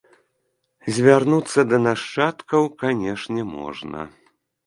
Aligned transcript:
Звярнуцца 0.97 1.59
да 1.73 1.77
нашчадкаў, 1.87 2.63
канешне, 2.83 3.41
можна. 3.57 4.01